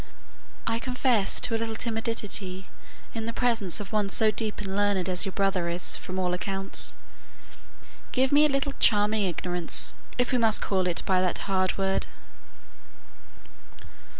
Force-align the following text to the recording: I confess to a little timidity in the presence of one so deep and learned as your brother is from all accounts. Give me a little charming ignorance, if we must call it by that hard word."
I 0.65 0.79
confess 0.79 1.39
to 1.41 1.53
a 1.55 1.59
little 1.59 1.75
timidity 1.75 2.65
in 3.13 3.25
the 3.25 3.33
presence 3.33 3.79
of 3.79 3.91
one 3.91 4.09
so 4.09 4.31
deep 4.31 4.59
and 4.59 4.75
learned 4.75 5.07
as 5.07 5.25
your 5.27 5.31
brother 5.31 5.69
is 5.69 5.95
from 5.95 6.17
all 6.17 6.33
accounts. 6.33 6.95
Give 8.11 8.31
me 8.31 8.47
a 8.47 8.51
little 8.51 8.73
charming 8.79 9.25
ignorance, 9.25 9.93
if 10.17 10.31
we 10.31 10.39
must 10.39 10.59
call 10.59 10.87
it 10.87 11.03
by 11.05 11.21
that 11.21 11.37
hard 11.45 11.77
word." 11.77 12.07